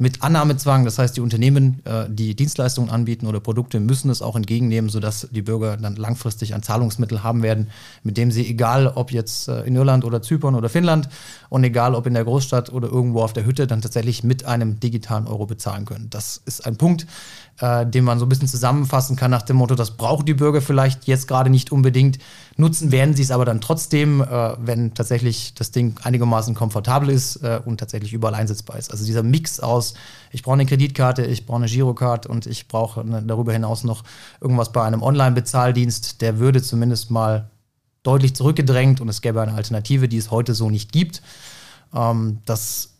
mit 0.00 0.22
Annahmezwang. 0.22 0.86
Das 0.86 0.98
heißt, 0.98 1.16
die 1.16 1.20
Unternehmen, 1.20 1.82
äh, 1.84 2.06
die 2.08 2.34
Dienstleistungen 2.34 2.90
anbieten 2.90 3.26
oder 3.26 3.38
Produkte, 3.38 3.80
müssen 3.80 4.10
es 4.10 4.22
auch 4.22 4.34
entgegennehmen, 4.34 4.88
sodass 4.88 5.28
die 5.30 5.42
Bürger 5.42 5.76
dann 5.76 5.94
langfristig 5.96 6.54
ein 6.54 6.62
Zahlungsmittel 6.62 7.22
haben 7.22 7.42
werden, 7.42 7.68
mit 8.02 8.16
dem 8.16 8.30
sie, 8.30 8.48
egal 8.48 8.88
ob 8.88 9.12
jetzt 9.12 9.48
äh, 9.48 9.60
in 9.62 9.76
Irland 9.76 10.04
oder 10.04 10.22
Zypern 10.22 10.54
oder 10.54 10.70
Finnland 10.70 11.10
und 11.50 11.64
egal 11.64 11.94
ob 11.94 12.06
in 12.06 12.14
der 12.14 12.24
Großstadt 12.24 12.72
oder 12.72 12.88
irgendwo 12.88 13.22
auf 13.22 13.34
der 13.34 13.44
Hütte, 13.44 13.66
dann 13.66 13.82
tatsächlich 13.82 14.24
mit 14.24 14.46
einem 14.46 14.80
digitalen 14.80 15.26
Euro 15.26 15.44
bezahlen 15.44 15.84
können. 15.84 16.08
Das 16.08 16.40
ist 16.46 16.66
ein 16.66 16.76
Punkt, 16.78 17.06
äh, 17.60 17.86
den 17.86 18.04
man 18.04 18.18
so 18.18 18.26
ein 18.26 18.28
bisschen 18.28 18.48
zusammenfassen 18.48 19.16
kann 19.16 19.30
nach 19.30 19.42
dem 19.42 19.56
Motto, 19.56 19.74
das 19.74 19.92
brauchen 19.92 20.24
die 20.24 20.34
Bürger 20.34 20.62
vielleicht 20.62 21.04
jetzt 21.04 21.28
gerade 21.28 21.50
nicht 21.50 21.72
unbedingt. 21.72 22.18
Nutzen 22.56 22.90
werden 22.90 23.14
sie 23.14 23.22
es 23.22 23.30
aber 23.30 23.44
dann 23.44 23.60
trotzdem, 23.60 24.22
äh, 24.22 24.54
wenn 24.58 24.94
tatsächlich 24.94 25.54
das 25.54 25.70
Ding 25.70 25.98
einigermaßen 26.02 26.54
komfortabel 26.54 27.10
ist 27.10 27.36
äh, 27.36 27.60
und 27.64 27.78
tatsächlich 27.78 28.12
überall 28.12 28.34
einsetzbar 28.34 28.78
ist. 28.78 28.90
Also 28.90 29.04
dieser 29.04 29.22
Mix 29.22 29.60
aus, 29.60 29.94
ich 30.30 30.42
brauche 30.42 30.54
eine 30.54 30.66
Kreditkarte, 30.66 31.24
ich 31.24 31.46
brauche 31.46 31.58
eine 31.58 31.66
Girocard 31.66 32.26
und 32.26 32.46
ich 32.46 32.66
brauche 32.66 33.04
darüber 33.04 33.52
hinaus 33.52 33.84
noch 33.84 34.04
irgendwas 34.40 34.72
bei 34.72 34.82
einem 34.82 35.02
Online-Bezahldienst, 35.02 36.22
der 36.22 36.38
würde 36.38 36.62
zumindest 36.62 37.10
mal 37.10 37.50
deutlich 38.02 38.34
zurückgedrängt 38.34 39.00
und 39.00 39.08
es 39.08 39.20
gäbe 39.20 39.42
eine 39.42 39.52
Alternative, 39.52 40.08
die 40.08 40.16
es 40.16 40.30
heute 40.30 40.54
so 40.54 40.70
nicht 40.70 40.92
gibt. 40.92 41.20
Ähm, 41.94 42.38
das 42.46 42.90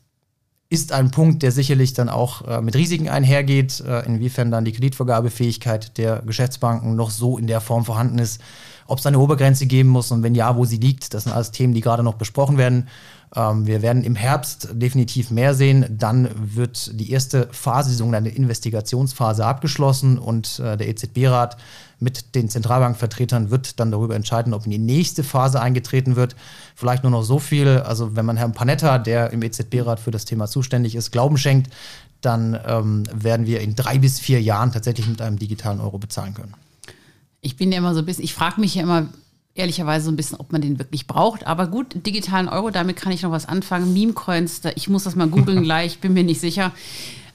ist 0.70 0.92
ein 0.92 1.10
Punkt, 1.10 1.42
der 1.42 1.50
sicherlich 1.50 1.94
dann 1.94 2.08
auch 2.08 2.46
äh, 2.46 2.60
mit 2.62 2.76
Risiken 2.76 3.08
einhergeht, 3.08 3.80
äh, 3.80 4.06
inwiefern 4.06 4.52
dann 4.52 4.64
die 4.64 4.72
Kreditvergabefähigkeit 4.72 5.98
der 5.98 6.22
Geschäftsbanken 6.24 6.94
noch 6.94 7.10
so 7.10 7.36
in 7.38 7.48
der 7.48 7.60
Form 7.60 7.84
vorhanden 7.84 8.20
ist, 8.20 8.40
ob 8.90 8.98
es 8.98 9.06
eine 9.06 9.20
Obergrenze 9.20 9.66
geben 9.66 9.88
muss 9.88 10.10
und 10.10 10.24
wenn 10.24 10.34
ja, 10.34 10.56
wo 10.56 10.64
sie 10.64 10.76
liegt. 10.76 11.14
Das 11.14 11.22
sind 11.22 11.32
alles 11.32 11.52
Themen, 11.52 11.74
die 11.74 11.80
gerade 11.80 12.02
noch 12.02 12.14
besprochen 12.14 12.58
werden. 12.58 12.88
Ähm, 13.36 13.64
wir 13.64 13.82
werden 13.82 14.02
im 14.02 14.16
Herbst 14.16 14.68
definitiv 14.72 15.30
mehr 15.30 15.54
sehen. 15.54 15.86
Dann 15.88 16.28
wird 16.34 16.98
die 16.98 17.12
erste 17.12 17.48
Phase, 17.52 17.90
die 17.90 17.96
sogenannte 17.96 18.30
Investigationsphase, 18.30 19.46
abgeschlossen 19.46 20.18
und 20.18 20.58
äh, 20.58 20.76
der 20.76 20.88
EZB-Rat 20.88 21.56
mit 22.00 22.34
den 22.34 22.48
Zentralbankvertretern 22.48 23.52
wird 23.52 23.78
dann 23.78 23.92
darüber 23.92 24.16
entscheiden, 24.16 24.52
ob 24.54 24.64
in 24.64 24.72
die 24.72 24.78
nächste 24.78 25.22
Phase 25.22 25.60
eingetreten 25.60 26.16
wird. 26.16 26.34
Vielleicht 26.74 27.04
nur 27.04 27.12
noch 27.12 27.22
so 27.22 27.38
viel. 27.38 27.68
Also 27.68 28.16
wenn 28.16 28.26
man 28.26 28.36
Herrn 28.38 28.54
Panetta, 28.54 28.98
der 28.98 29.30
im 29.30 29.42
EZB-Rat 29.42 30.00
für 30.00 30.10
das 30.10 30.24
Thema 30.24 30.48
zuständig 30.48 30.96
ist, 30.96 31.12
Glauben 31.12 31.38
schenkt, 31.38 31.70
dann 32.22 32.58
ähm, 32.66 33.04
werden 33.14 33.46
wir 33.46 33.60
in 33.60 33.76
drei 33.76 33.98
bis 33.98 34.18
vier 34.18 34.42
Jahren 34.42 34.72
tatsächlich 34.72 35.06
mit 35.06 35.22
einem 35.22 35.38
digitalen 35.38 35.80
Euro 35.80 35.98
bezahlen 35.98 36.34
können. 36.34 36.54
Ich 37.40 37.56
bin 37.56 37.72
ja 37.72 37.78
immer 37.78 37.94
so 37.94 38.00
ein 38.00 38.06
bisschen, 38.06 38.24
ich 38.24 38.34
frage 38.34 38.60
mich 38.60 38.74
ja 38.74 38.82
immer 38.82 39.08
ehrlicherweise 39.54 40.06
so 40.06 40.10
ein 40.10 40.16
bisschen, 40.16 40.38
ob 40.38 40.52
man 40.52 40.60
den 40.60 40.78
wirklich 40.78 41.06
braucht. 41.06 41.46
Aber 41.46 41.66
gut, 41.66 42.06
digitalen 42.06 42.48
Euro, 42.48 42.70
damit 42.70 42.96
kann 42.96 43.12
ich 43.12 43.22
noch 43.22 43.30
was 43.30 43.46
anfangen. 43.46 43.92
Meme-Coins, 43.92 44.62
ich 44.76 44.88
muss 44.88 45.04
das 45.04 45.16
mal 45.16 45.28
googeln 45.28 45.62
gleich, 45.64 45.98
bin 46.00 46.12
mir 46.12 46.24
nicht 46.24 46.40
sicher. 46.40 46.72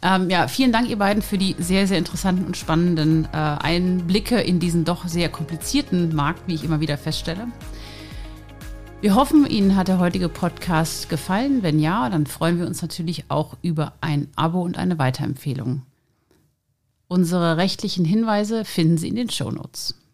Ähm, 0.01 0.29
ja, 0.29 0.47
vielen 0.47 0.71
Dank, 0.71 0.89
ihr 0.89 0.97
beiden, 0.97 1.23
für 1.23 1.37
die 1.37 1.55
sehr, 1.57 1.87
sehr 1.87 1.97
interessanten 1.97 2.45
und 2.45 2.57
spannenden 2.57 3.25
äh, 3.25 3.37
Einblicke 3.37 4.39
in 4.39 4.59
diesen 4.59 4.85
doch 4.85 5.07
sehr 5.07 5.29
komplizierten 5.29 6.13
Markt, 6.15 6.47
wie 6.47 6.53
ich 6.53 6.63
immer 6.63 6.79
wieder 6.79 6.97
feststelle. 6.97 7.47
Wir 9.01 9.15
hoffen, 9.15 9.45
Ihnen 9.45 9.75
hat 9.75 9.87
der 9.87 9.99
heutige 9.99 10.29
Podcast 10.29 11.09
gefallen. 11.09 11.63
Wenn 11.63 11.79
ja, 11.79 12.09
dann 12.09 12.25
freuen 12.25 12.59
wir 12.59 12.65
uns 12.65 12.81
natürlich 12.81 13.25
auch 13.29 13.55
über 13.61 13.93
ein 14.01 14.29
Abo 14.35 14.61
und 14.61 14.77
eine 14.77 14.97
Weiterempfehlung. 14.97 15.83
Unsere 17.07 17.57
rechtlichen 17.57 18.05
Hinweise 18.05 18.65
finden 18.65 18.97
Sie 18.97 19.07
in 19.07 19.15
den 19.15 19.29
Show 19.29 19.51
Notes. 19.51 19.95